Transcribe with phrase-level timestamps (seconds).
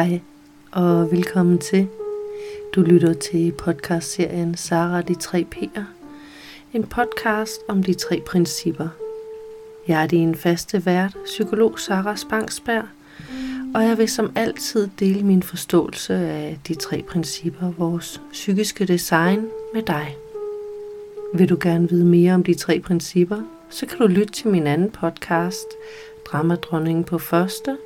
[0.00, 0.20] Hej
[0.72, 1.88] og velkommen til.
[2.74, 5.82] Du lytter til podcastserien Sara de tre P'er.
[6.72, 8.88] En podcast om de tre principper.
[9.88, 12.84] Jeg er din faste vært, psykolog Sara Spangsberg,
[13.74, 19.48] og jeg vil som altid dele min forståelse af de tre principper, vores psykiske design,
[19.74, 20.16] med dig.
[21.34, 24.66] Vil du gerne vide mere om de tre principper, så kan du lytte til min
[24.66, 25.66] anden podcast,
[26.26, 27.76] Dramadronningen på første,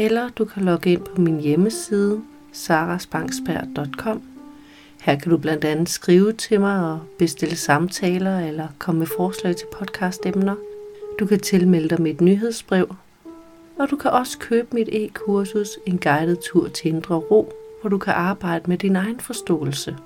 [0.00, 2.22] eller du kan logge ind på min hjemmeside,
[2.52, 4.22] saraspangsberg.com.
[5.00, 9.56] Her kan du blandt andet skrive til mig og bestille samtaler eller komme med forslag
[9.56, 10.54] til podcastemner.
[11.18, 12.94] Du kan tilmelde dig mit nyhedsbrev,
[13.78, 17.98] og du kan også købe mit e-kursus En guided tur til indre ro, hvor du
[17.98, 19.96] kan arbejde med din egen forståelse.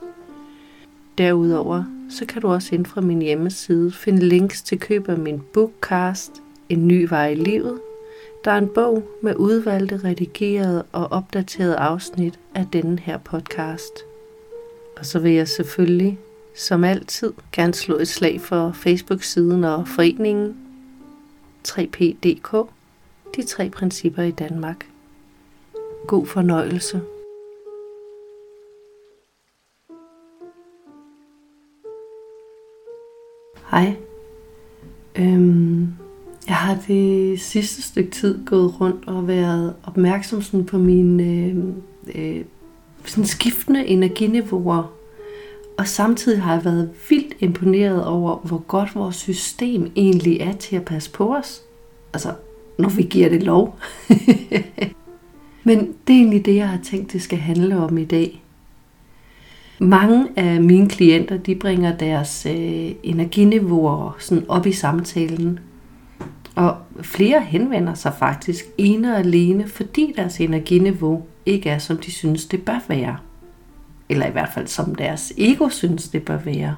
[1.19, 5.43] Derudover så kan du også ind fra min hjemmeside finde links til køb af min
[5.53, 7.81] bookcast En ny vej i livet,
[8.45, 13.93] der er en bog med udvalgte, redigerede og opdaterede afsnit af denne her podcast.
[14.97, 16.19] Og så vil jeg selvfølgelig,
[16.57, 20.57] som altid, gerne slå et slag for Facebook-siden og foreningen
[21.69, 22.69] 3PDK,
[23.37, 24.87] de tre principper i Danmark.
[26.07, 27.01] God fornøjelse.
[36.65, 41.57] Har det sidste stykke tid gået rundt og været opmærksom sådan på mine øh,
[42.15, 42.45] øh,
[43.05, 44.93] sådan skiftende energiniveauer.
[45.79, 50.77] Og samtidig har jeg været vildt imponeret over, hvor godt vores system egentlig er til
[50.77, 51.63] at passe på os.
[52.13, 52.33] Altså,
[52.79, 53.79] når vi giver det lov.
[55.65, 58.43] Men det er egentlig det, jeg har tænkt, det skal handle om i dag.
[59.79, 65.61] Mange af mine klienter, de bringer deres øh, energiniveauer sådan op i samtalen.
[66.55, 72.11] Og flere henvender sig faktisk ene og alene, fordi deres energiniveau ikke er, som de
[72.11, 73.17] synes, det bør være.
[74.09, 76.77] Eller i hvert fald, som deres ego synes, det bør være.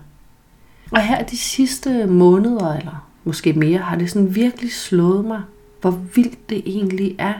[0.90, 5.42] Og her de sidste måneder, eller måske mere, har det sådan virkelig slået mig,
[5.80, 7.34] hvor vildt det egentlig er.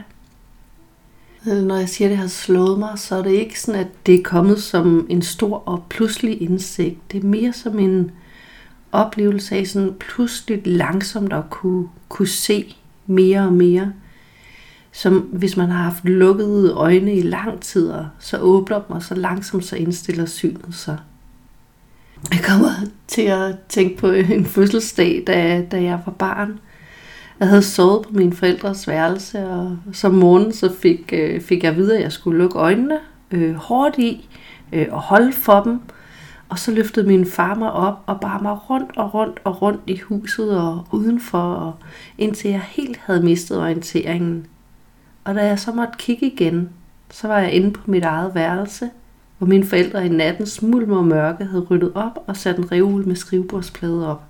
[1.45, 4.15] Når jeg siger, at det har slået mig, så er det ikke sådan, at det
[4.15, 7.11] er kommet som en stor og pludselig indsigt.
[7.11, 8.11] Det er mere som en
[8.91, 12.75] oplevelse af sådan pludselig langsomt at kunne, kunne se
[13.07, 13.93] mere og mere.
[14.91, 19.15] Som hvis man har haft lukkede øjne i lang tid, så åbner dem, og så
[19.15, 20.97] langsomt så indstiller synet sig.
[22.31, 22.69] Jeg kommer
[23.07, 26.59] til at tænke på en fødselsdag, da, da jeg var barn.
[27.39, 31.75] Jeg havde sovet på min forældres værelse, og som morgen så fik, øh, fik jeg
[31.75, 32.99] videre, at jeg skulle lukke øjnene
[33.31, 34.29] øh, hårdt i
[34.73, 35.79] øh, og holde for dem.
[36.49, 39.81] Og så løftede min far mig op og bar mig rundt og rundt og rundt
[39.87, 41.73] i huset og udenfor, og
[42.17, 44.47] indtil jeg helt havde mistet orienteringen.
[45.23, 46.69] Og da jeg så måtte kigge igen,
[47.09, 48.89] så var jeg inde på mit eget værelse,
[49.37, 53.07] hvor mine forældre i nattens mulm og mørke havde ryddet op og sat en reol
[53.07, 54.23] med skrivebordsplade op.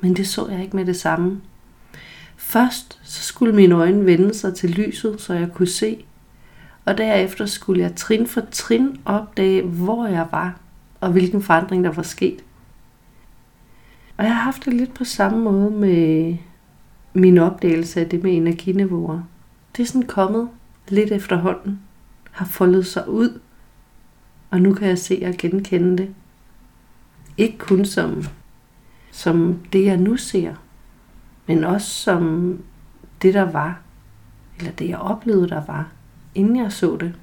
[0.00, 1.40] Men det så jeg ikke med det samme.
[2.36, 6.04] Først så skulle mine øjne vende sig til lyset, så jeg kunne se,
[6.84, 10.56] og derefter skulle jeg trin for trin opdage, hvor jeg var,
[11.04, 12.44] og hvilken forandring der var sket.
[14.16, 16.36] Og jeg har haft det lidt på samme måde med
[17.14, 19.22] min opdagelse af det med energiniveauer.
[19.76, 20.48] Det er sådan kommet
[20.88, 21.80] lidt efterhånden,
[22.30, 23.40] har foldet sig ud,
[24.50, 26.14] og nu kan jeg se og genkende det.
[27.36, 28.24] Ikke kun som,
[29.10, 30.54] som det, jeg nu ser,
[31.46, 32.58] men også som
[33.22, 33.80] det, der var,
[34.58, 35.88] eller det, jeg oplevede, der var,
[36.34, 37.14] inden jeg så det.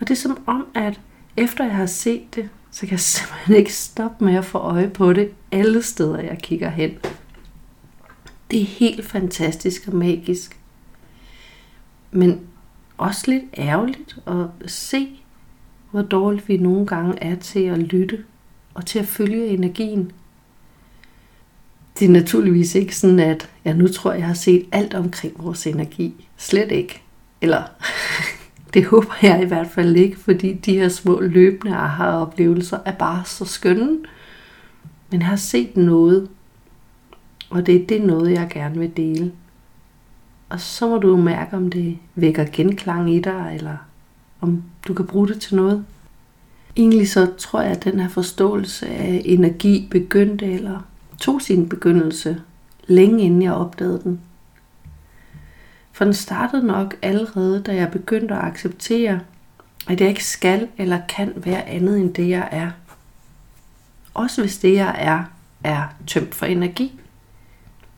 [0.00, 1.00] Og det er som om, at
[1.38, 4.88] efter jeg har set det, så kan jeg simpelthen ikke stoppe med at få øje
[4.90, 6.90] på det alle steder, jeg kigger hen.
[8.50, 10.60] Det er helt fantastisk og magisk.
[12.10, 12.40] Men
[12.98, 15.08] også lidt ærgerligt at se,
[15.90, 18.24] hvor dårligt vi nogle gange er til at lytte
[18.74, 20.12] og til at følge energien.
[21.98, 25.66] Det er naturligvis ikke sådan, at jeg nu tror, jeg har set alt omkring vores
[25.66, 26.28] energi.
[26.36, 27.02] Slet ikke.
[27.40, 27.62] Eller
[28.74, 33.22] det håber jeg i hvert fald ikke, fordi de her små løbende aha-oplevelser er bare
[33.24, 33.98] så skønne.
[35.10, 36.28] Men jeg har set noget,
[37.50, 39.32] og det er det noget, jeg gerne vil dele.
[40.48, 43.76] Og så må du mærke, om det vækker genklang i dig, eller
[44.40, 45.84] om du kan bruge det til noget.
[46.76, 50.86] Egentlig så tror jeg, at den her forståelse af energi begyndte, eller
[51.20, 52.42] tog sin begyndelse,
[52.86, 54.20] længe inden jeg opdagede den.
[55.98, 59.20] For den startede nok allerede, da jeg begyndte at acceptere,
[59.88, 62.70] at jeg ikke skal eller kan være andet end det, jeg er.
[64.14, 65.24] Også hvis det, jeg er,
[65.64, 67.00] er tømt for energi.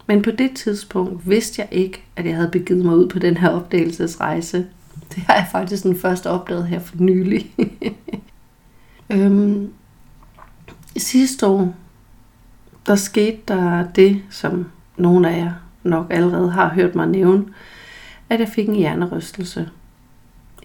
[0.06, 3.37] Men på det tidspunkt vidste jeg ikke, at jeg havde begivet mig ud på den
[3.37, 4.67] her opdagelsesrejse,
[5.14, 7.55] Det har jeg faktisk den første opdaget her for nylig.
[9.12, 9.73] øhm,
[10.97, 11.75] sidste år,
[12.87, 15.52] der skete der det, som nogle af jer
[15.82, 17.44] nok allerede har hørt mig nævne,
[18.31, 19.71] at jeg fik en hjernerystelse.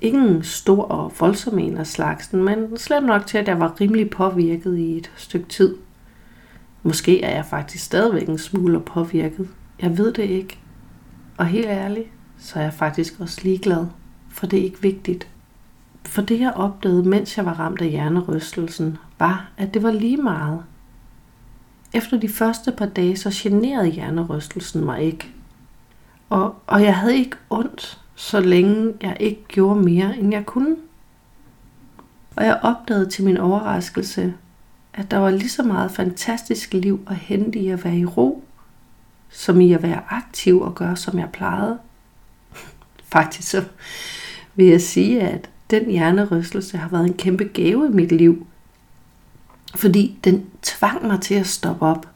[0.01, 4.09] Ingen stor og voldsom en af slagsen, men slem nok til, at jeg var rimelig
[4.09, 5.75] påvirket i et stykke tid.
[6.83, 9.49] Måske er jeg faktisk stadigvæk en smule påvirket.
[9.81, 10.59] Jeg ved det ikke.
[11.37, 13.85] Og helt ærligt, så er jeg faktisk også ligeglad,
[14.29, 15.27] for det er ikke vigtigt.
[16.03, 20.17] For det jeg opdagede, mens jeg var ramt af hjernerystelsen, var, at det var lige
[20.17, 20.63] meget.
[21.93, 25.34] Efter de første par dage, så generede hjernerystelsen mig ikke.
[26.29, 30.75] Og, og jeg havde ikke ondt, så længe jeg ikke gjorde mere, end jeg kunne.
[32.35, 34.33] Og jeg opdagede til min overraskelse,
[34.93, 38.43] at der var lige så meget fantastisk liv at hente i at være i ro,
[39.29, 41.79] som i at være aktiv og gøre, som jeg plejede.
[43.13, 43.63] Faktisk så
[44.55, 48.47] vil jeg sige, at den hjernerystelse har været en kæmpe gave i mit liv.
[49.75, 52.07] Fordi den tvang mig til at stoppe op.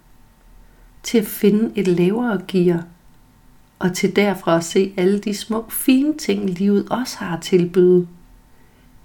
[1.03, 2.83] Til at finde et lavere gear.
[3.79, 8.07] Og til derfra at se alle de små fine ting, livet også har at tilbyde.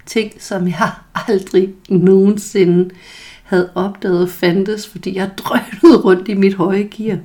[0.07, 0.93] Ting, som jeg
[1.29, 2.95] aldrig nogensinde
[3.43, 7.19] havde opdaget fandtes, fordi jeg drønede rundt i mit høje gear.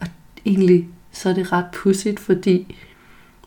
[0.00, 0.06] Og
[0.46, 2.76] egentlig så er det ret pudsigt, fordi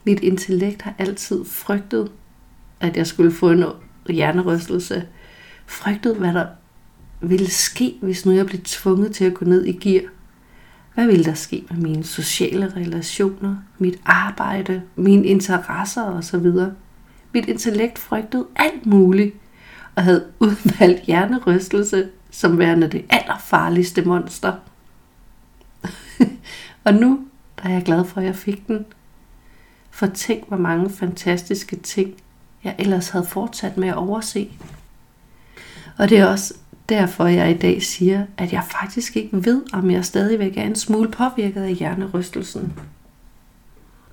[0.04, 2.12] mit intellekt har altid frygtet,
[2.80, 3.66] at jeg skulle få en
[4.10, 5.08] hjernerystelse.
[5.68, 6.46] Frygtet, hvad der
[7.22, 10.10] ville ske, hvis nu jeg blev tvunget til at gå ned i gear.
[11.00, 16.52] Hvad ville der ske med mine sociale relationer, mit arbejde, mine interesser osv.?
[17.34, 19.36] Mit intellekt frygtede alt muligt,
[19.96, 24.54] og havde udvalgt hjernerystelse som værende det allerfarligste monster.
[26.86, 27.20] og nu
[27.58, 28.86] der er jeg glad for, at jeg fik den.
[29.92, 32.14] For tænk, hvor mange fantastiske ting,
[32.64, 34.52] jeg ellers havde fortsat med at overse.
[35.98, 36.54] Og det er også
[36.90, 40.76] derfor, jeg i dag siger, at jeg faktisk ikke ved, om jeg stadigvæk er en
[40.76, 42.74] smule påvirket af hjernerystelsen.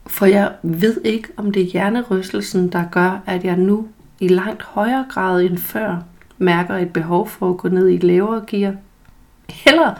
[0.07, 3.89] For jeg ved ikke, om det er hjernerystelsen, der gør, at jeg nu
[4.21, 6.03] i langt højere grad end før
[6.39, 8.75] mærker et behov for at gå ned i et lavere gear.
[9.67, 9.95] Eller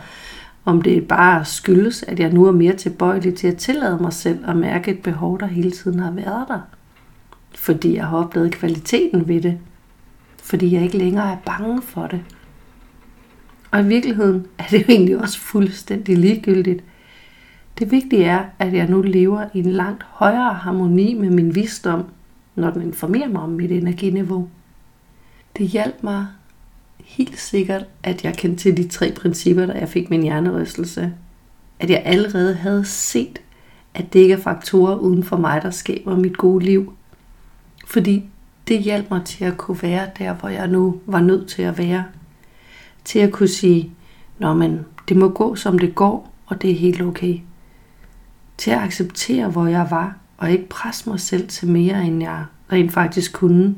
[0.65, 4.49] om det bare skyldes, at jeg nu er mere tilbøjelig til at tillade mig selv
[4.49, 6.59] at mærke et behov, der hele tiden har været der.
[7.55, 9.57] Fordi jeg har oplevet kvaliteten ved det.
[10.43, 12.21] Fordi jeg ikke længere er bange for det.
[13.71, 16.83] Og i virkeligheden er det jo egentlig også fuldstændig ligegyldigt.
[17.79, 22.05] Det vigtige er, at jeg nu lever i en langt højere harmoni med min visdom,
[22.55, 24.49] når den informerer mig om mit energiniveau.
[25.57, 26.27] Det hjalp mig
[27.05, 31.13] helt sikkert, at jeg kendte til de tre principper, da jeg fik min hjernerystelse.
[31.79, 33.41] At jeg allerede havde set,
[33.93, 36.93] at det ikke er faktorer uden for mig, der skaber mit gode liv.
[37.87, 38.23] Fordi
[38.67, 41.77] det hjalp mig til at kunne være der, hvor jeg nu var nødt til at
[41.77, 42.05] være.
[43.07, 43.93] Til at kunne sige,
[44.39, 47.39] Nå, men det må gå, som det går, og det er helt okay.
[48.57, 52.45] Til at acceptere, hvor jeg var, og ikke presse mig selv til mere, end jeg
[52.71, 53.75] rent faktisk kunne.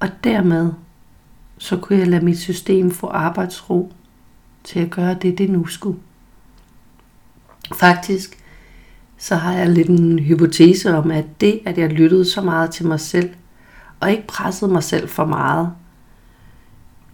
[0.00, 0.72] Og dermed
[1.58, 3.92] så kunne jeg lade mit system få arbejdsro
[4.64, 5.98] til at gøre det, det nu skulle.
[7.74, 8.38] Faktisk
[9.18, 12.86] så har jeg lidt en hypotese om, at det, at jeg lyttede så meget til
[12.86, 13.30] mig selv,
[14.00, 15.72] og ikke pressede mig selv for meget,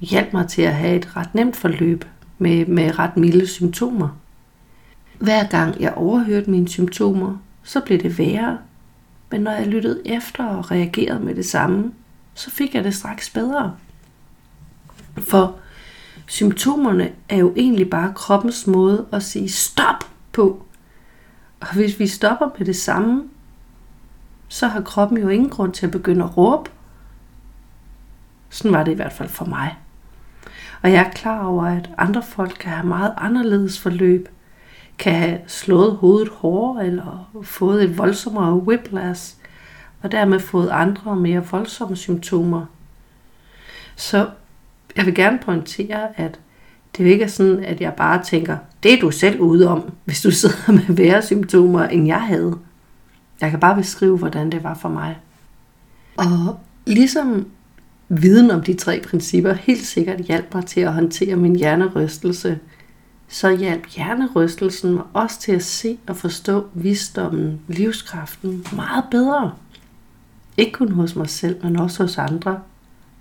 [0.01, 2.05] hjalp mig til at have et ret nemt forløb
[2.39, 4.09] med, med ret milde symptomer.
[5.19, 8.59] Hver gang jeg overhørte mine symptomer, så blev det værre.
[9.31, 11.93] Men når jeg lyttede efter og reagerede med det samme,
[12.35, 13.77] så fik jeg det straks bedre.
[15.19, 15.57] For
[16.27, 20.63] symptomerne er jo egentlig bare kroppens måde at sige stop på.
[21.61, 23.25] Og hvis vi stopper med det samme,
[24.49, 26.71] så har kroppen jo ingen grund til at begynde at råbe.
[28.51, 29.77] Sådan var det i hvert fald for mig.
[30.83, 34.29] Og jeg er klar over, at andre folk kan have meget anderledes forløb.
[34.99, 39.35] Kan have slået hovedet hårdere eller fået et voldsommere whiplash,
[40.03, 42.67] og dermed fået andre og mere voldsomme symptomer.
[43.97, 44.29] Så
[44.97, 46.41] jeg vil gerne pointere, at
[46.97, 50.23] det ikke er sådan, at jeg bare tænker, det er du selv ude om, hvis
[50.23, 52.59] du sidder med værre symptomer, end jeg havde.
[53.41, 55.19] Jeg kan bare beskrive, hvordan det var for mig.
[56.17, 57.47] Og ligesom
[58.11, 62.59] viden om de tre principper helt sikkert hjalp mig til at håndtere min hjernerystelse,
[63.29, 69.53] så hjalp hjernerystelsen mig også til at se og forstå visdommen, livskraften meget bedre.
[70.57, 72.61] Ikke kun hos mig selv, men også hos andre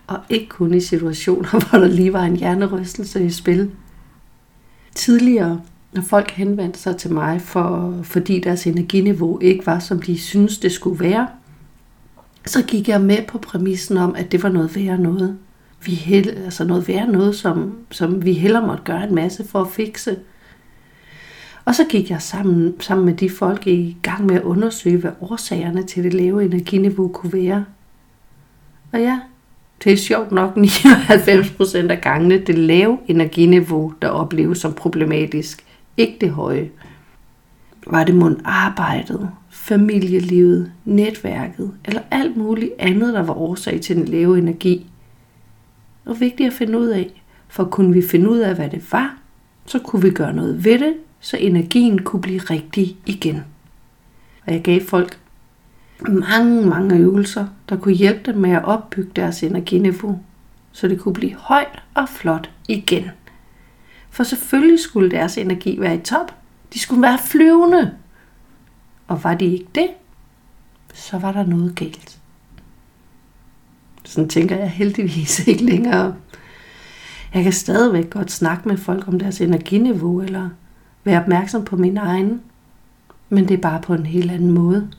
[0.07, 3.71] og ikke kun i situationer, hvor der lige var en hjernerystelse i spil.
[4.95, 5.61] Tidligere,
[5.93, 10.57] når folk henvendte sig til mig, for, fordi deres energiniveau ikke var, som de synes
[10.59, 11.27] det skulle være,
[12.45, 15.37] så gik jeg med på præmissen om, at det var noget værre noget.
[15.85, 19.61] Vi held, altså noget værre noget, som, som vi heller måtte gøre en masse for
[19.61, 20.17] at fikse.
[21.65, 25.11] Og så gik jeg sammen, sammen med de folk i gang med at undersøge, hvad
[25.21, 27.65] årsagerne til det lave energiniveau kunne være.
[28.91, 29.19] Og ja,
[29.83, 35.65] det er sjovt nok 99% af gangene det lave energiniveau, der opleves som problematisk,
[35.97, 36.69] ikke det høje.
[37.87, 39.29] Var det mund arbejdet,
[39.59, 44.89] familielivet, netværket eller alt muligt andet, der var årsag til den lave energi?
[46.05, 49.17] Det vigtigt at finde ud af, for kunne vi finde ud af, hvad det var,
[49.65, 53.43] så kunne vi gøre noget ved det, så energien kunne blive rigtig igen.
[54.47, 55.19] Og jeg gav folk
[56.09, 60.19] mange, mange øvelser, der kunne hjælpe dem med at opbygge deres energiniveau,
[60.71, 63.05] så det kunne blive højt og flot igen.
[64.09, 66.35] For selvfølgelig skulle deres energi være i top.
[66.73, 67.91] De skulle være flyvende.
[69.09, 69.89] Og var de ikke det,
[70.93, 72.19] så var der noget galt.
[74.03, 76.15] Sådan tænker jeg heldigvis ikke længere.
[77.33, 80.49] Jeg kan stadigvæk godt snakke med folk om deres energiniveau, eller
[81.03, 82.41] være opmærksom på min egen.
[83.29, 84.91] Men det er bare på en helt anden måde.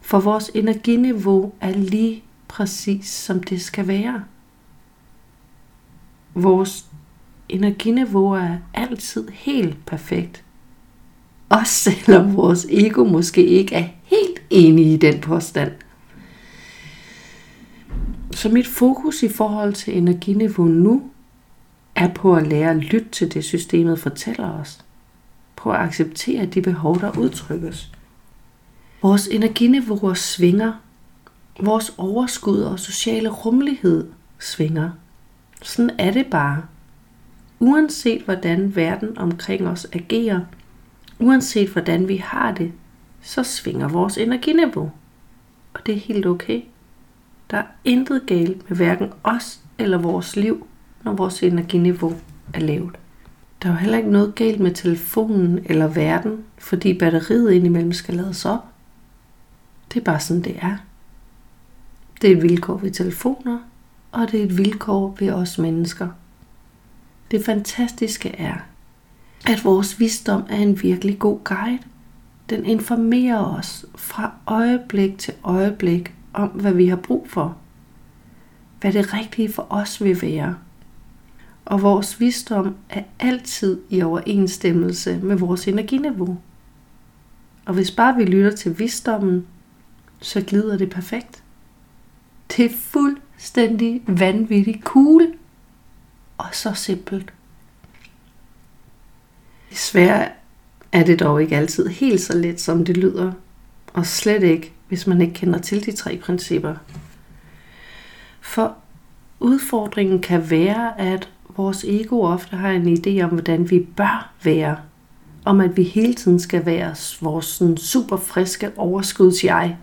[0.00, 4.24] For vores energiniveau er lige præcis som det skal være.
[6.34, 6.86] Vores
[7.48, 10.45] energiniveau er altid helt perfekt.
[11.48, 15.72] Også selvom vores ego måske ikke er helt enig i den påstand.
[18.30, 21.02] Så mit fokus i forhold til energiniveau nu
[21.94, 24.84] er på at lære at lytte til det, systemet fortæller os.
[25.56, 27.92] På at acceptere de behov, der udtrykkes.
[29.02, 30.72] Vores energiniveauer svinger.
[31.60, 34.90] Vores overskud og sociale rummelighed svinger.
[35.62, 36.62] Sådan er det bare.
[37.58, 40.40] Uanset hvordan verden omkring os agerer,
[41.18, 42.72] uanset hvordan vi har det,
[43.22, 44.92] så svinger vores energiniveau.
[45.74, 46.62] Og det er helt okay.
[47.50, 50.66] Der er intet galt med hverken os eller vores liv,
[51.02, 52.14] når vores energiniveau
[52.54, 52.98] er lavt.
[53.62, 58.14] Der er jo heller ikke noget galt med telefonen eller verden, fordi batteriet indimellem skal
[58.14, 58.64] lades op.
[59.92, 60.76] Det er bare sådan, det er.
[62.22, 63.58] Det er et vilkår ved telefoner,
[64.12, 66.08] og det er et vilkår ved os mennesker.
[67.30, 68.54] Det fantastiske er,
[69.46, 71.78] at vores visdom er en virkelig god guide.
[72.50, 77.56] Den informerer os fra øjeblik til øjeblik om, hvad vi har brug for.
[78.80, 80.56] Hvad det rigtige for os vil være.
[81.64, 86.38] Og vores visdom er altid i overensstemmelse med vores energiniveau.
[87.66, 89.46] Og hvis bare vi lytter til visdommen,
[90.20, 91.42] så glider det perfekt.
[92.56, 95.26] Det er fuldstændig vanvittigt cool
[96.38, 97.35] og så simpelt.
[99.76, 100.28] Desværre
[100.92, 103.32] er det dog ikke altid helt så let, som det lyder,
[103.92, 106.74] og slet ikke, hvis man ikke kender til de tre principper.
[108.40, 108.74] For
[109.40, 114.76] udfordringen kan være, at vores ego ofte har en idé om, hvordan vi bør være.
[115.44, 119.76] Om at vi hele tiden skal være vores sådan super friske overskuds-jeg,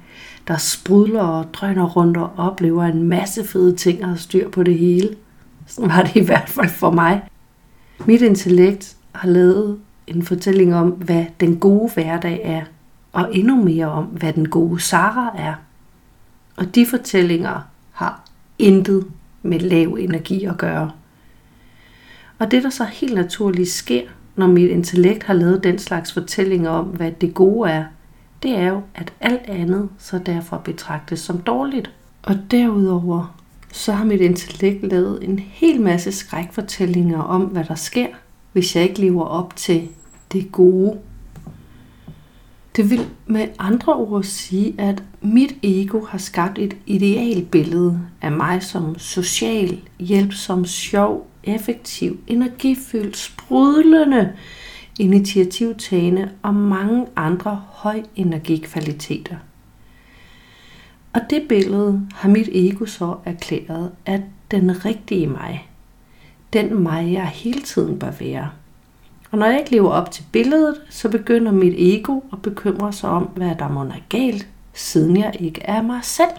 [0.47, 4.63] der sprudler og drøner rundt og oplever en masse fede ting og har styr på
[4.63, 5.15] det hele.
[5.67, 7.21] Sådan var det i hvert fald for mig.
[8.05, 12.63] Mit intellekt har lavet en fortælling om, hvad den gode hverdag er,
[13.11, 15.53] og endnu mere om, hvad den gode Sara er.
[16.55, 18.23] Og de fortællinger har
[18.59, 19.05] intet
[19.43, 20.91] med lav energi at gøre.
[22.39, 24.01] Og det, der så helt naturligt sker,
[24.35, 27.85] når mit intellekt har lavet den slags fortællinger om, hvad det gode er,
[28.43, 31.91] det er jo, at alt andet så derfor betragtes som dårligt.
[32.23, 33.37] Og derudover
[33.71, 38.07] så har mit intellekt lavet en hel masse skrækfortællinger om, hvad der sker,
[38.53, 39.89] hvis jeg ikke lever op til
[40.31, 40.99] det gode.
[42.75, 48.63] Det vil med andre ord sige, at mit ego har skabt et idealbillede af mig
[48.63, 54.33] som social, hjælpsom, sjov, effektiv, energifyldt, sprudlende,
[54.99, 59.35] initiativtagende og mange andre høj energikvaliteter.
[61.13, 65.67] Og det billede har mit ego så erklæret, at den rigtige mig,
[66.53, 68.49] den mig, jeg hele tiden bør være.
[69.31, 73.09] Og når jeg ikke lever op til billedet, så begynder mit ego at bekymre sig
[73.09, 76.31] om, hvad der må være galt, siden jeg ikke er mig selv.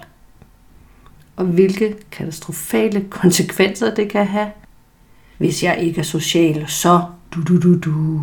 [1.36, 4.50] Og hvilke katastrofale konsekvenser det kan have.
[5.38, 7.04] Hvis jeg ikke er social, så
[7.34, 8.20] du du du du.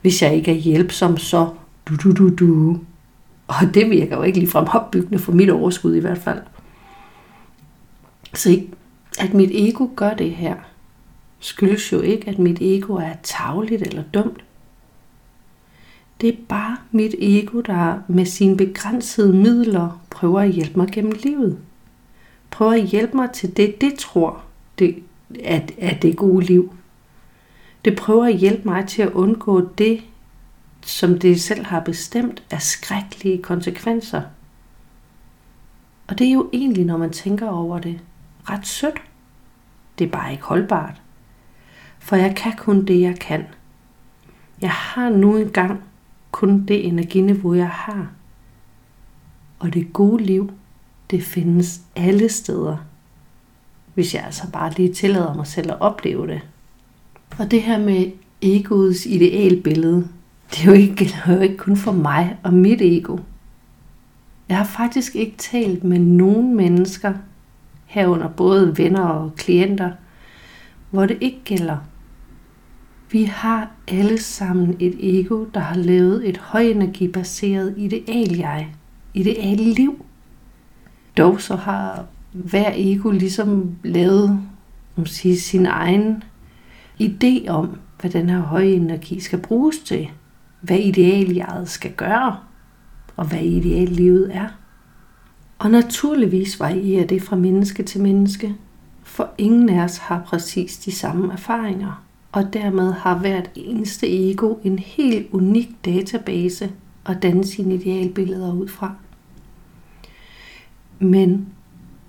[0.00, 1.48] Hvis jeg ikke er hjælpsom, så
[1.86, 2.80] du du du du.
[3.46, 6.40] Og det virker jo ikke ligefrem opbyggende for mit overskud i hvert fald.
[8.34, 8.60] Så
[9.18, 10.54] at mit ego gør det her,
[11.38, 14.44] skyldes jo ikke, at mit ego er tavligt eller dumt.
[16.20, 21.12] Det er bare mit ego, der med sine begrænsede midler prøver at hjælpe mig gennem
[21.22, 21.58] livet.
[22.50, 24.42] Prøver at hjælpe mig til det, det tror
[24.78, 25.02] det,
[25.44, 26.74] er, er det gode liv.
[27.84, 30.00] Det prøver at hjælpe mig til at undgå det,
[30.82, 34.22] som det selv har bestemt, er skrækkelige konsekvenser.
[36.06, 38.00] Og det er jo egentlig, når man tænker over det,
[38.50, 39.02] ret sødt.
[39.98, 41.02] Det er bare ikke holdbart.
[42.08, 43.44] For jeg kan kun det, jeg kan.
[44.60, 45.80] Jeg har nu engang
[46.30, 48.10] kun det energiniveau, jeg har.
[49.58, 50.52] Og det gode liv,
[51.10, 52.76] det findes alle steder.
[53.94, 56.40] Hvis jeg altså bare lige tillader mig selv at opleve det.
[57.38, 58.12] Og det her med
[58.42, 60.08] egoets idealbillede,
[60.50, 63.18] det er jo ikke, gælder jo ikke kun for mig og mit ego.
[64.48, 67.14] Jeg har faktisk ikke talt med nogen mennesker,
[67.86, 69.90] herunder både venner og klienter,
[70.90, 71.76] hvor det ikke gælder.
[73.10, 78.74] Vi har alle sammen et ego, der har lavet et højenergibaseret ideal-jeg,
[79.14, 80.04] ideal liv.
[81.16, 84.40] Dog så har hver ego ligesom lavet
[84.96, 86.22] om sige, sin egen
[87.02, 90.08] idé om, hvad den her høje energi skal bruges til,
[90.60, 92.36] hvad idealjeget skal gøre,
[93.16, 94.48] og hvad ideallivet er.
[95.58, 98.54] Og naturligvis varierer det fra menneske til menneske,
[99.02, 104.54] for ingen af os har præcis de samme erfaringer, og dermed har hvert eneste ego
[104.64, 106.70] en helt unik database
[107.06, 108.94] at danne sine idealbilleder ud fra.
[110.98, 111.46] Men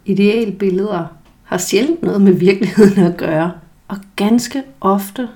[0.06, 1.06] idealbilleder
[1.44, 3.52] har sjældent noget med virkeligheden at gøre,
[3.88, 5.30] og ganske ofte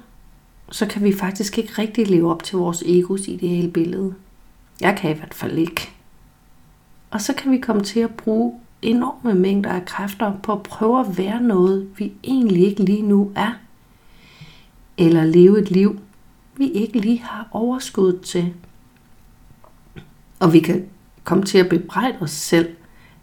[0.72, 4.14] så kan vi faktisk ikke rigtig leve op til vores egos idealbillede.
[4.82, 5.90] Jeg kan i hvert fald ikke.
[7.12, 11.00] Og så kan vi komme til at bruge enorme mængder af kræfter på at prøve
[11.00, 13.52] at være noget, vi egentlig ikke lige nu er.
[14.98, 16.00] Eller leve et liv,
[16.58, 18.54] vi ikke lige har overskud til.
[20.40, 20.86] Og vi kan
[21.24, 22.76] komme til at bebrejde os selv,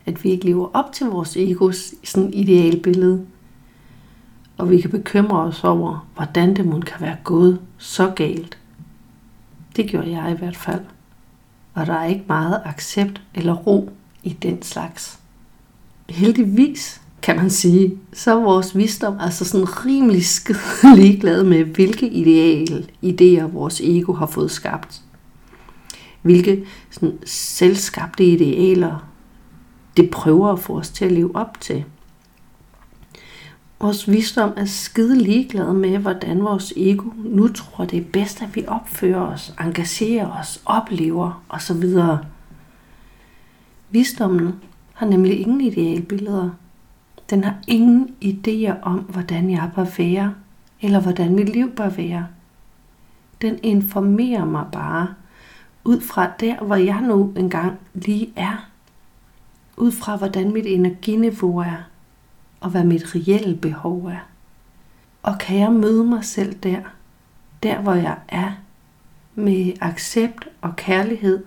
[0.07, 3.27] at vi ikke lever op til vores egos sådan idealbillede.
[4.59, 8.59] Og vi kan bekymre os over, hvordan det må kan være gået så galt.
[9.77, 10.85] Det gjorde jeg i hvert fald
[11.75, 13.91] og der er ikke meget accept eller ro
[14.23, 15.19] i den slags.
[16.09, 22.09] Heldigvis kan man sige, så er vores visdom altså sådan rimelig skide ligeglad med, hvilke
[22.09, 25.03] ideal, idéer vores ego har fået skabt.
[26.23, 29.11] Hvilke sådan selvskabte idealer
[29.97, 31.85] det prøver at få os til at leve op til.
[33.81, 38.57] Vores visdom er skide ligeglad med, hvordan vores ego nu tror, det er bedst, at
[38.57, 41.85] vi opfører os, engagerer os, oplever osv.
[43.91, 44.55] Visdommen
[44.93, 46.51] har nemlig ingen idealbilleder.
[47.31, 50.35] Den har ingen idéer om, hvordan jeg bør være,
[50.81, 52.27] eller hvordan mit liv bør være.
[53.43, 55.15] Den informerer mig bare
[55.85, 58.69] ud fra der, hvor jeg nu engang lige er.
[59.77, 61.77] Ud fra, hvordan mit energiniveau er
[62.61, 64.29] og hvad mit reelle behov er.
[65.23, 66.81] Og kan jeg møde mig selv der,
[67.63, 68.53] der hvor jeg er,
[69.35, 71.45] med accept og kærlighed,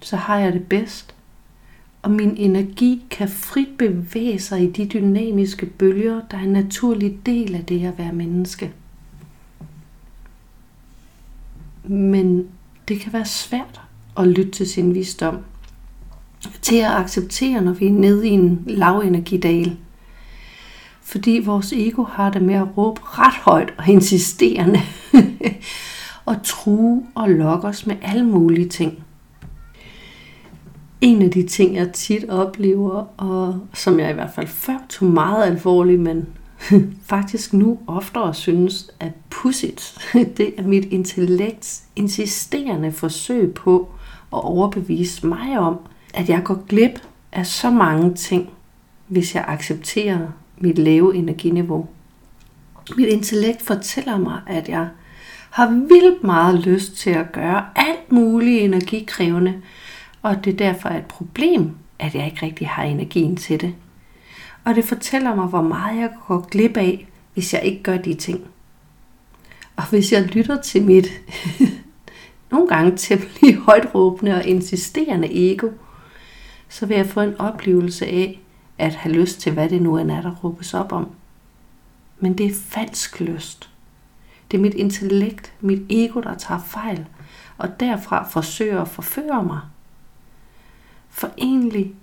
[0.00, 1.14] så har jeg det bedst.
[2.02, 7.18] Og min energi kan frit bevæge sig i de dynamiske bølger, der er en naturlig
[7.26, 8.72] del af det at være menneske.
[11.84, 12.48] Men
[12.88, 13.80] det kan være svært
[14.18, 15.38] at lytte til sin visdom.
[16.62, 19.76] Til at acceptere, når vi er nede i en lavenergidal
[21.12, 24.80] fordi vores ego har det med at råbe ret højt og insisterende
[26.26, 29.04] og true og lokke os med alle mulige ting.
[31.02, 35.08] En af de ting, jeg tit oplever, og som jeg i hvert fald før tog
[35.08, 36.28] meget alvorligt, men
[37.12, 39.98] faktisk nu oftere synes er pudsigt,
[40.36, 43.88] det er mit intellekts insisterende forsøg på
[44.32, 45.78] at overbevise mig om,
[46.14, 48.50] at jeg går glip af så mange ting,
[49.06, 50.18] hvis jeg accepterer
[50.58, 51.86] mit lave energiniveau.
[52.96, 54.88] Mit intellekt fortæller mig, at jeg
[55.50, 59.54] har vildt meget lyst til at gøre alt muligt energikrævende,
[60.22, 63.74] og det er derfor et problem, at jeg ikke rigtig har energien til det.
[64.64, 68.14] Og det fortæller mig, hvor meget jeg går glip af, hvis jeg ikke gør de
[68.14, 68.40] ting.
[69.76, 71.06] Og hvis jeg lytter til mit
[72.50, 75.68] nogle gange temmelig højt råbende og insisterende ego,
[76.68, 78.40] så vil jeg få en oplevelse af,
[78.78, 81.10] at have lyst til, hvad det nu end er, der råbes op om.
[82.20, 83.70] Men det er falsk lyst.
[84.50, 87.06] Det er mit intellekt, mit ego, der tager fejl,
[87.58, 89.60] og derfra forsøger at forføre mig.
[91.12, 91.94] For egentlig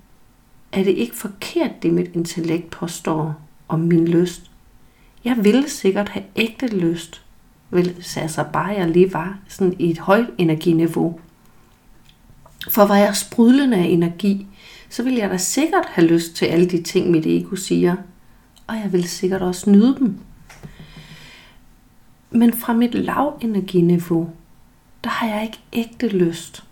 [0.71, 4.51] er det ikke forkert, det mit intellekt påstår om min lyst.
[5.23, 7.21] Jeg ville sikkert have ægte lyst,
[7.69, 11.19] hvis altså bare jeg lige var sådan i et højt energiniveau.
[12.69, 14.47] For var jeg sprudlende af energi,
[14.89, 17.95] så ville jeg da sikkert have lyst til alle de ting, mit ego siger.
[18.67, 20.17] Og jeg ville sikkert også nyde dem.
[22.31, 22.95] Men fra mit
[23.41, 24.29] energiniveau,
[25.03, 26.63] der har jeg ikke ægte lyst.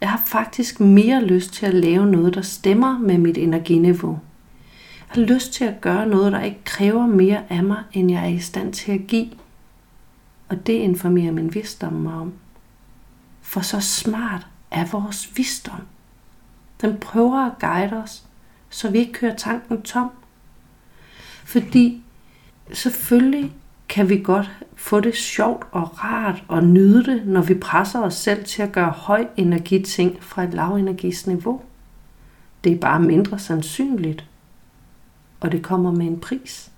[0.00, 4.20] Jeg har faktisk mere lyst til at lave noget, der stemmer med mit energiniveau.
[4.98, 8.22] Jeg har lyst til at gøre noget, der ikke kræver mere af mig, end jeg
[8.22, 9.30] er i stand til at give.
[10.48, 12.32] Og det informerer min visdom mig om.
[13.40, 15.80] For så smart er vores visdom.
[16.80, 18.24] Den prøver at guide os,
[18.70, 20.10] så vi ikke kører tanken tom.
[21.44, 22.02] Fordi
[22.72, 23.52] selvfølgelig
[23.88, 28.14] kan vi godt få det sjovt og rart og nyde det, når vi presser os
[28.14, 29.26] selv til at gøre høj
[29.84, 31.60] ting fra et lavenergisniveau.
[32.64, 34.24] Det er bare mindre sandsynligt,
[35.40, 36.70] og det kommer med en pris.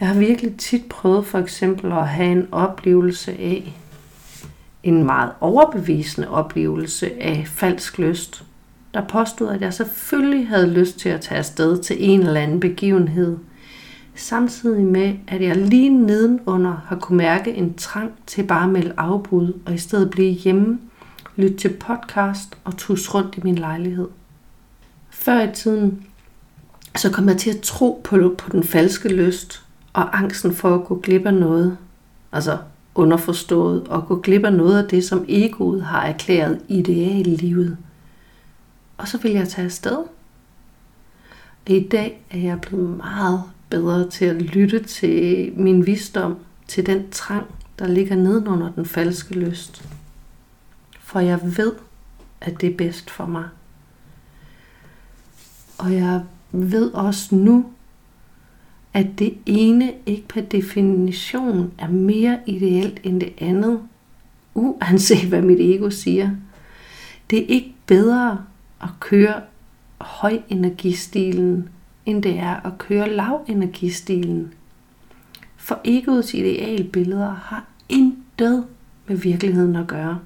[0.00, 3.72] Jeg har virkelig tit prøvet for eksempel at have en oplevelse af,
[4.82, 8.44] en meget overbevisende oplevelse af falsk lyst,
[8.94, 12.60] der påstod, at jeg selvfølgelig havde lyst til at tage afsted til en eller anden
[12.60, 13.38] begivenhed,
[14.14, 18.94] samtidig med, at jeg lige nedenunder har kunne mærke en trang til bare at melde
[18.96, 20.78] afbud og i stedet blive hjemme,
[21.36, 24.08] lytte til podcast og tus rundt i min lejlighed.
[25.10, 26.06] Før i tiden,
[26.96, 30.84] så kom jeg til at tro på, på den falske lyst og angsten for at
[30.84, 31.76] gå glip af noget.
[32.32, 32.58] Altså
[32.94, 37.76] underforstået og gå glip af noget af det, som egoet har erklæret ideal i livet.
[38.98, 39.98] Og så vil jeg tage afsted.
[41.66, 46.36] I dag er jeg blevet meget bedre til at lytte til min visdom,
[46.68, 47.46] til den trang,
[47.78, 49.88] der ligger nedenunder den falske lyst.
[51.00, 51.72] For jeg ved,
[52.40, 53.44] at det er bedst for mig.
[55.78, 57.66] Og jeg ved også nu,
[58.94, 63.80] at det ene ikke per definition er mere ideelt end det andet,
[64.54, 66.30] uanset hvad mit ego siger.
[67.30, 68.44] Det er ikke bedre
[68.82, 69.40] at køre
[69.98, 71.68] højenergistilen,
[72.06, 74.54] end det er at køre lavenergistilen.
[75.56, 78.66] For egoets idealbilleder har intet
[79.06, 80.20] med virkeligheden at gøre.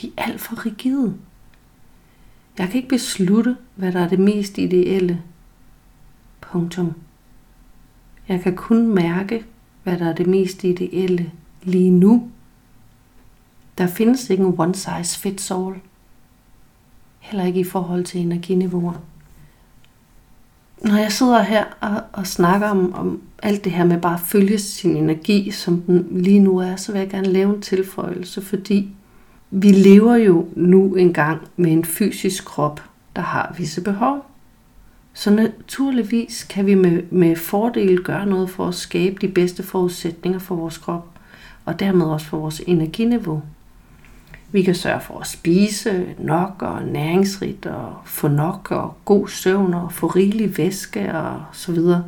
[0.00, 1.14] De er alt for rigide.
[2.58, 5.22] Jeg kan ikke beslutte, hvad der er det mest ideelle.
[6.40, 6.92] Punktum.
[8.28, 9.44] Jeg kan kun mærke,
[9.82, 12.30] hvad der er det mest ideelle lige nu.
[13.78, 15.74] Der findes ikke en one size fits all.
[17.18, 19.11] Heller ikke i forhold til energiniveauer.
[20.80, 24.20] Når jeg sidder her og, og snakker om, om alt det her med bare at
[24.20, 28.42] følge sin energi, som den lige nu er, så vil jeg gerne lave en tilføjelse,
[28.42, 28.88] fordi
[29.50, 32.82] vi lever jo nu engang med en fysisk krop,
[33.16, 34.26] der har visse behov.
[35.14, 40.38] Så naturligvis kan vi med, med fordel gøre noget for at skabe de bedste forudsætninger
[40.38, 41.08] for vores krop,
[41.64, 43.42] og dermed også for vores energiniveau.
[44.52, 49.74] Vi kan sørge for at spise nok og næringsrigt og få nok og god søvn
[49.74, 52.04] og få rigelig væske og så videre.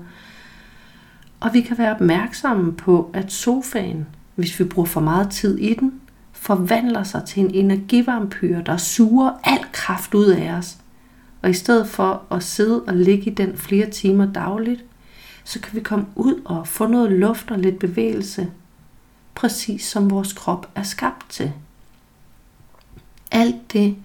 [1.41, 5.75] Og vi kan være opmærksomme på, at sofaen, hvis vi bruger for meget tid i
[5.75, 6.01] den,
[6.33, 10.77] forvandler sig til en energivampyr, der suger al kraft ud af os–
[11.45, 14.85] og i stedet for at sidde og ligge i den flere timer dagligt,
[15.45, 18.51] så kan vi komme ud og få noget luft og lidt bevægelse,
[19.35, 21.53] præcis som vores krop er skabt til.
[23.35, 23.97] Alt det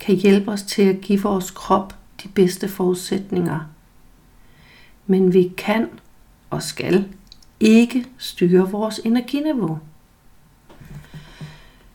[0.00, 3.60] kan hjælpe os til at give vores krop de bedste forudsætninger.
[5.06, 5.88] Men vi kan
[6.50, 7.08] og skal
[7.60, 9.78] ikke styre vores energiniveau.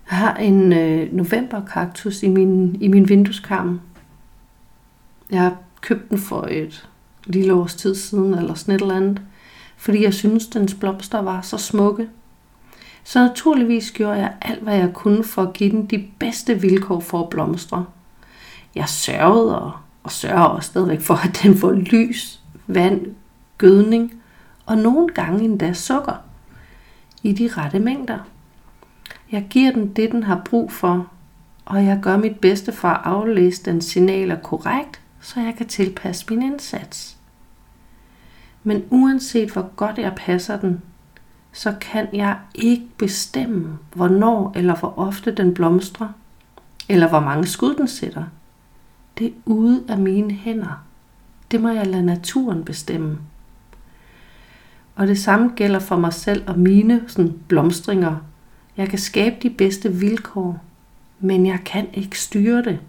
[0.09, 3.81] Jeg har en øh, novemberkaktus i min, i min vindueskarm,
[5.29, 6.87] jeg købte den for et
[7.25, 9.21] lille års tid siden, eller sådan et eller andet,
[9.77, 12.09] fordi jeg synes, dens blomster var så smukke.
[13.03, 16.99] Så naturligvis gjorde jeg alt, hvad jeg kunne for at give den de bedste vilkår
[16.99, 17.85] for at blomstre.
[18.75, 19.71] Jeg sørgede og,
[20.03, 23.15] og sørger også stadigvæk for, at den får lys, vand,
[23.57, 24.13] gødning
[24.65, 26.15] og nogle gange endda sukker
[27.23, 28.19] i de rette mængder.
[29.31, 31.07] Jeg giver den det, den har brug for,
[31.65, 36.25] og jeg gør mit bedste for at aflæse den signaler korrekt, så jeg kan tilpasse
[36.29, 37.17] min indsats.
[38.63, 40.81] Men uanset hvor godt jeg passer den,
[41.53, 46.09] så kan jeg ikke bestemme, hvornår eller hvor ofte den blomstrer,
[46.89, 48.23] eller hvor mange skud den sætter.
[49.17, 50.83] Det er ude af mine hænder.
[51.51, 53.17] Det må jeg lade naturen bestemme.
[54.95, 58.15] Og det samme gælder for mig selv og mine sådan, blomstringer.
[58.77, 60.63] Jeg kan skabe de bedste vilkår,
[61.19, 62.79] men jeg kan ikke styre det.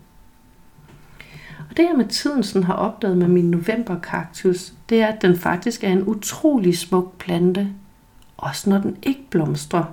[1.70, 5.36] Og det jeg med tiden sådan har opdaget med min novemberkaktus, det er, at den
[5.36, 7.68] faktisk er en utrolig smuk plante,
[8.44, 9.84] også når den ikke blomstrer.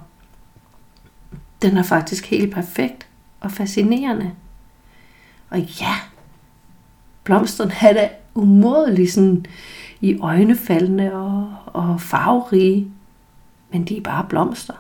[1.62, 3.08] Den er faktisk helt perfekt
[3.40, 4.32] og fascinerende.
[5.50, 5.96] Og ja,
[7.24, 9.46] blomsterne er da umådelig sådan
[10.02, 12.92] i øjnefaldende og, og farverige,
[13.72, 14.74] men de er bare blomster.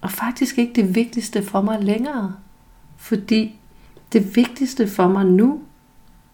[0.00, 2.34] Og faktisk ikke det vigtigste for mig længere,
[2.96, 3.58] fordi
[4.12, 5.60] det vigtigste for mig nu,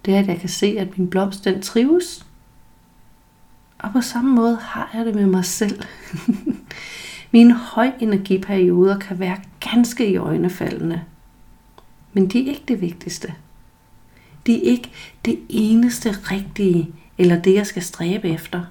[0.05, 2.27] det er, at jeg kan se, at min blomst den trives.
[3.79, 5.83] Og på samme måde har jeg det med mig selv.
[7.33, 11.03] Mine højenergiperioder kan være ganske i øjnefaldende.
[12.13, 13.35] Men de er ikke det vigtigste.
[14.47, 14.91] De er ikke
[15.25, 18.65] det eneste rigtige, eller det jeg skal stræbe efter.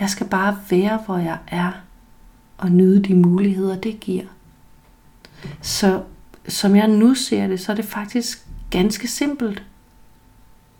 [0.00, 1.72] Jeg skal bare være, hvor jeg er,
[2.58, 4.24] og nyde de muligheder, det giver.
[5.62, 6.02] Så
[6.48, 9.62] som jeg nu ser det, så er det faktisk ganske simpelt.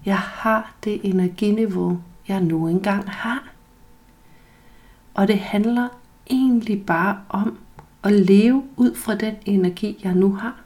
[0.04, 3.48] Jeg har det energiniveau, jeg nu engang har.
[5.14, 5.88] Og det handler
[6.30, 7.58] egentlig bare om
[8.02, 10.60] at leve ud fra den energi, jeg nu har.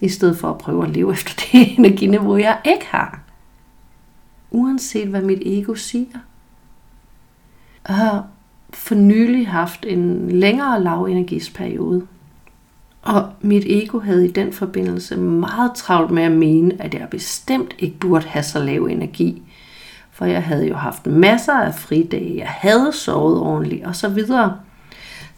[0.00, 3.20] I stedet for at prøve at leve efter det energiniveau, jeg ikke har.
[4.50, 6.18] Uanset hvad mit ego siger.
[7.88, 8.26] Jeg har
[8.70, 12.06] for nylig haft en længere lavenergisperiode.
[13.02, 17.74] Og mit ego havde i den forbindelse meget travlt med at mene, at jeg bestemt
[17.78, 19.42] ikke burde have så lav energi.
[20.12, 24.56] For jeg havde jo haft masser af fridage, jeg havde sovet ordentligt og så videre.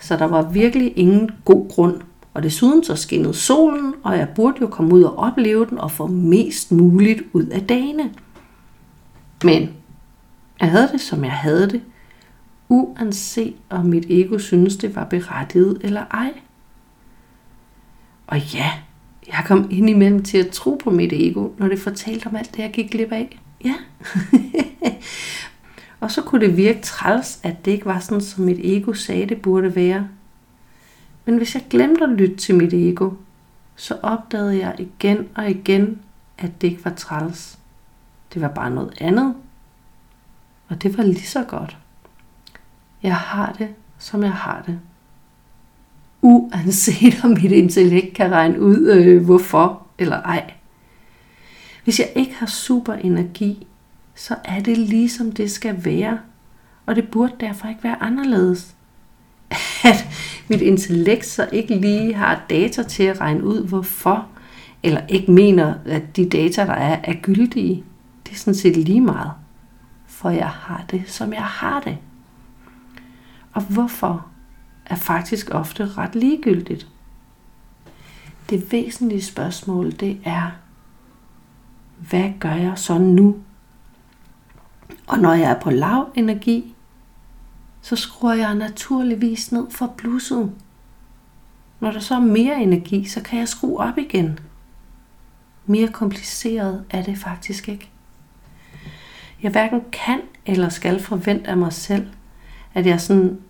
[0.00, 2.00] Så der var virkelig ingen god grund.
[2.34, 5.90] Og desuden så skinnede solen, og jeg burde jo komme ud og opleve den og
[5.90, 8.10] få mest muligt ud af dagene.
[9.44, 9.70] Men
[10.60, 11.82] jeg havde det, som jeg havde det,
[12.68, 16.32] uanset om mit ego synes det var berettiget eller ej.
[18.26, 18.72] Og ja,
[19.26, 22.56] jeg kom ind imellem til at tro på mit ego, når det fortalte om alt
[22.56, 23.38] det, jeg gik glip af.
[23.64, 23.74] Ja.
[26.00, 29.26] og så kunne det virke træls, at det ikke var sådan, som mit ego sagde,
[29.26, 30.08] det burde være.
[31.24, 33.10] Men hvis jeg glemte at lytte til mit ego,
[33.76, 35.98] så opdagede jeg igen og igen,
[36.38, 37.58] at det ikke var træls.
[38.34, 39.34] Det var bare noget andet.
[40.68, 41.76] Og det var lige så godt.
[43.02, 44.80] Jeg har det, som jeg har det
[46.24, 50.52] uanset om mit intellekt kan regne ud, øh, hvorfor eller ej.
[51.84, 53.66] Hvis jeg ikke har super energi,
[54.14, 56.18] så er det ligesom det skal være,
[56.86, 58.74] og det burde derfor ikke være anderledes.
[59.84, 60.06] At
[60.48, 64.28] mit intellekt så ikke lige har data til at regne ud, hvorfor,
[64.82, 67.84] eller ikke mener, at de data, der er, er gyldige,
[68.26, 69.32] det er sådan set lige meget.
[70.06, 71.98] For jeg har det, som jeg har det.
[73.52, 74.26] Og hvorfor
[74.86, 76.88] er faktisk ofte ret ligegyldigt.
[78.50, 80.50] Det væsentlige spørgsmål, det er,
[82.08, 83.36] hvad gør jeg så nu?
[85.06, 86.74] Og når jeg er på lav energi,
[87.82, 90.52] så skruer jeg naturligvis ned for blusset.
[91.80, 94.38] Når der så er mere energi, så kan jeg skrue op igen.
[95.66, 97.90] Mere kompliceret er det faktisk ikke.
[99.42, 102.06] Jeg hverken kan eller skal forvente af mig selv,
[102.74, 103.40] at jeg sådan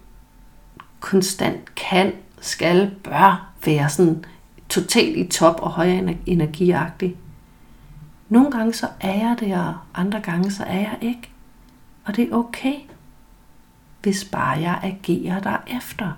[1.00, 4.24] konstant kan, skal, bør være sådan
[4.68, 7.16] totalt i top og højere energiagtig.
[8.34, 11.30] Nogle gange så er jeg det, og andre gange så er jeg ikke.
[12.04, 12.74] Og det er okay,
[14.02, 16.12] hvis bare jeg agerer derefter.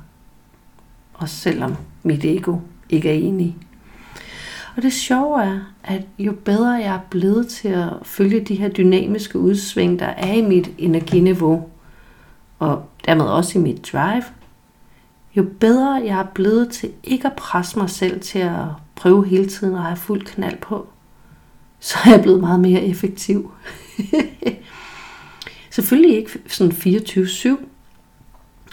[1.15, 2.57] Og selvom mit ego
[2.89, 3.57] ikke er enig.
[4.77, 8.69] Og det sjove er, at jo bedre jeg er blevet til at følge de her
[8.69, 11.69] dynamiske udsving, der er i mit energiniveau,
[12.59, 14.25] og dermed også i mit drive,
[15.35, 19.47] jo bedre jeg er blevet til ikke at presse mig selv til at prøve hele
[19.47, 20.89] tiden at have fuld knald på,
[21.89, 23.51] så er jeg blevet meget mere effektiv.
[25.71, 27.57] Selvfølgelig ikke sådan 24-7,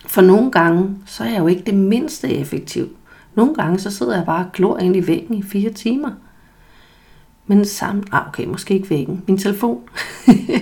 [0.06, 2.90] for nogle gange, så er jeg jo ikke det mindste effektiv.
[3.36, 6.12] Nogle gange, så sidder jeg bare og glor ind i væggen i fire timer.
[7.48, 9.82] Men sammen, ah, okay, måske ikke væggen, min telefon.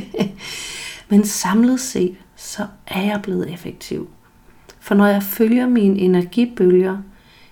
[1.10, 4.10] Men samlet set, så er jeg blevet effektiv.
[4.80, 6.98] For når jeg følger mine energibølger,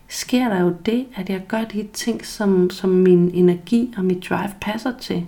[0.09, 4.29] sker der jo det, at jeg gør de ting, som, som min energi og mit
[4.29, 5.27] drive passer til.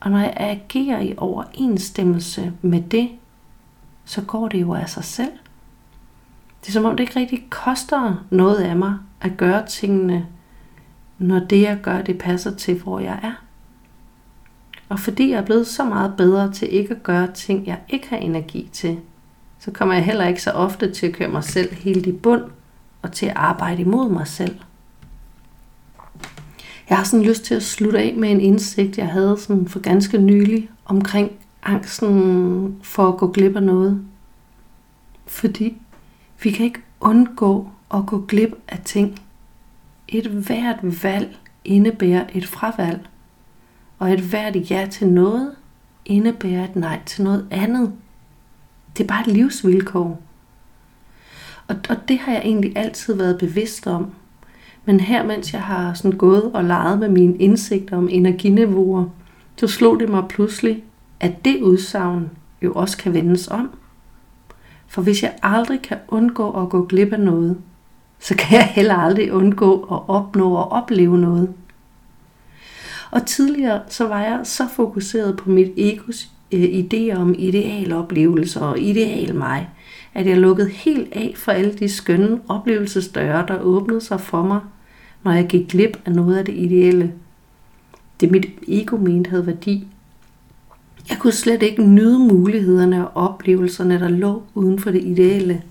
[0.00, 3.08] Og når jeg agerer i overensstemmelse med det,
[4.04, 5.32] så går det jo af sig selv.
[6.60, 10.26] Det er som om det ikke rigtig koster noget af mig at gøre tingene,
[11.18, 13.32] når det jeg gør, det passer til, hvor jeg er.
[14.88, 18.08] Og fordi jeg er blevet så meget bedre til ikke at gøre ting, jeg ikke
[18.08, 18.98] har energi til,
[19.58, 22.42] så kommer jeg heller ikke så ofte til at køre mig selv helt i bund
[23.06, 24.56] og til at arbejde imod mig selv.
[26.88, 29.80] Jeg har sådan lyst til at slutte af med en indsigt, jeg havde sådan for
[29.80, 34.04] ganske nylig omkring angsten for at gå glip af noget.
[35.26, 35.82] Fordi
[36.42, 39.22] vi kan ikke undgå at gå glip af ting.
[40.08, 43.08] Et hvert valg indebærer et fravalg,
[43.98, 45.54] og et hvert ja til noget
[46.04, 47.92] indebærer et nej til noget andet.
[48.96, 50.22] Det er bare et livsvilkår.
[51.68, 54.10] Og, og det har jeg egentlig altid været bevidst om.
[54.84, 59.04] Men her, mens jeg har sådan gået og leget med mine indsigter om energiniveauer,
[59.56, 60.84] så slog det mig pludselig,
[61.20, 62.30] at det udsagn
[62.62, 63.70] jo også kan vendes om.
[64.86, 67.56] For hvis jeg aldrig kan undgå at gå glip af noget,
[68.20, 71.54] så kan jeg heller aldrig undgå at opnå og opleve noget.
[73.10, 78.80] Og tidligere så var jeg så fokuseret på mit egos øh, idéer om idealoplevelser og
[78.80, 79.68] ideal mig,
[80.16, 84.60] at jeg lukkede helt af for alle de skønne oplevelsesdøre, der åbnede sig for mig,
[85.22, 87.12] når jeg gik glip af noget af det ideelle.
[88.20, 89.88] Det mit ego mente havde værdi.
[91.08, 95.62] Jeg kunne slet ikke nyde mulighederne og oplevelserne, der lå uden for det ideelle.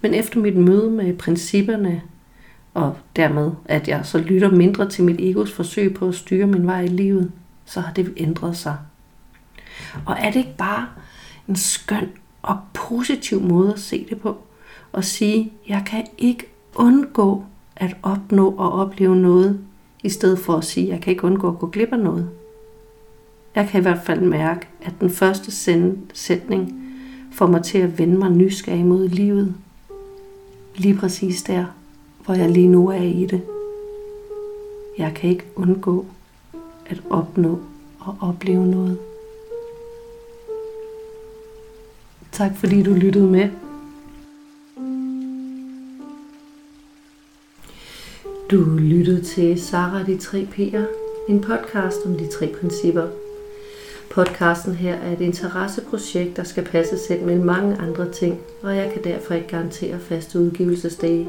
[0.00, 2.02] Men efter mit møde med principperne,
[2.74, 6.66] og dermed at jeg så lytter mindre til mit egos forsøg på at styre min
[6.66, 7.32] vej i livet,
[7.64, 8.76] så har det ændret sig.
[10.06, 10.86] Og er det ikke bare
[11.48, 12.08] en skøn
[12.42, 14.36] og positiv måde at se det på?
[14.92, 17.44] Og sige, jeg kan ikke undgå
[17.76, 19.60] at opnå og opleve noget,
[20.02, 22.30] i stedet for at sige, jeg kan ikke undgå at gå glip af noget.
[23.54, 25.50] Jeg kan i hvert fald mærke, at den første
[26.14, 26.90] sætning
[27.32, 29.54] får mig til at vende mig nysgerrig mod livet.
[30.76, 31.64] Lige præcis der,
[32.24, 33.42] hvor jeg lige nu er i det.
[34.98, 36.06] Jeg kan ikke undgå
[36.86, 37.58] at opnå
[38.00, 38.98] og opleve noget.
[42.32, 43.48] Tak fordi du lyttede med.
[48.50, 50.86] Du lyttede til Sara de tre P'er,
[51.28, 53.06] en podcast om de tre principper.
[54.10, 58.92] Podcasten her er et interesseprojekt, der skal passe selv med mange andre ting, og jeg
[58.92, 61.28] kan derfor ikke garantere faste udgivelsesdage.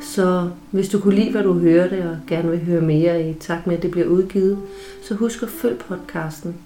[0.00, 3.66] Så hvis du kunne lide, hvad du hørte, og gerne vil høre mere i takt
[3.66, 4.58] med, at det bliver udgivet,
[5.02, 6.56] så husk at følge podcasten.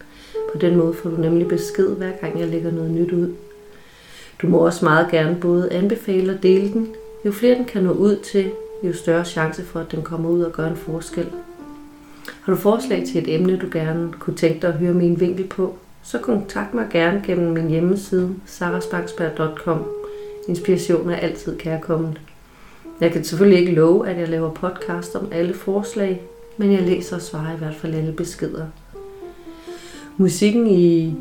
[0.53, 3.35] På den måde får du nemlig besked, hver gang jeg lægger noget nyt ud.
[4.42, 6.88] Du må også meget gerne både anbefale og dele den.
[7.24, 8.51] Jo flere den kan nå ud til,
[8.83, 11.27] jo større chance for, at den kommer ud og gør en forskel.
[12.42, 15.46] Har du forslag til et emne, du gerne kunne tænke dig at høre min vinkel
[15.46, 19.85] på, så kontakt mig gerne gennem min hjemmeside sarasbangsberg.com.
[20.48, 22.18] Inspiration er altid kærkommen.
[23.01, 26.22] Jeg kan selvfølgelig ikke love, at jeg laver podcast om alle forslag,
[26.57, 28.66] men jeg læser og svarer i hvert fald alle beskeder.
[30.16, 31.14] Musikken i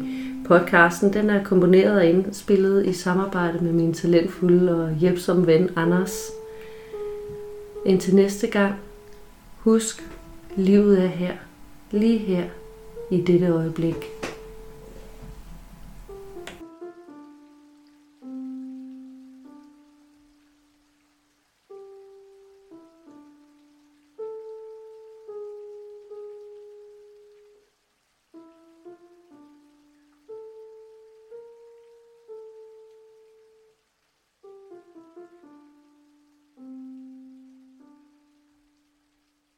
[0.48, 6.32] podcasten den er komponeret og indspillet i samarbejde med min talentfulde og hjælpsomme ven Anders.
[7.86, 8.76] Indtil næste gang,
[9.58, 10.04] husk,
[10.56, 11.34] livet er her,
[11.92, 12.44] lige her,
[13.12, 13.96] i dette øjeblik.